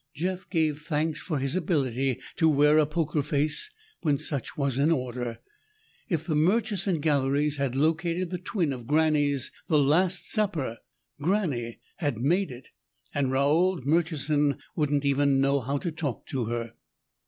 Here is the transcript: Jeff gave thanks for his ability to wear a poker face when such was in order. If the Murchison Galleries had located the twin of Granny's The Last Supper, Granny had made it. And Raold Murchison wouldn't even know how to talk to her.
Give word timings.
Jeff 0.15 0.49
gave 0.49 0.79
thanks 0.81 1.21
for 1.21 1.37
his 1.37 1.55
ability 1.55 2.19
to 2.35 2.49
wear 2.49 2.79
a 2.79 2.87
poker 2.87 3.21
face 3.21 3.69
when 4.01 4.17
such 4.17 4.57
was 4.57 4.79
in 4.79 4.89
order. 4.89 5.37
If 6.09 6.25
the 6.25 6.33
Murchison 6.33 6.99
Galleries 7.01 7.57
had 7.57 7.75
located 7.75 8.31
the 8.31 8.39
twin 8.39 8.73
of 8.73 8.87
Granny's 8.87 9.51
The 9.67 9.77
Last 9.77 10.27
Supper, 10.31 10.79
Granny 11.21 11.81
had 11.97 12.17
made 12.17 12.49
it. 12.49 12.69
And 13.13 13.27
Raold 13.31 13.85
Murchison 13.85 14.57
wouldn't 14.75 15.05
even 15.05 15.39
know 15.39 15.59
how 15.59 15.77
to 15.77 15.91
talk 15.91 16.25
to 16.29 16.45
her. 16.45 16.73